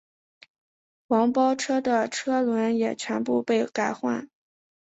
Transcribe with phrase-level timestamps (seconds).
[1.07, 4.27] 黄包车的车轮也全部被改换。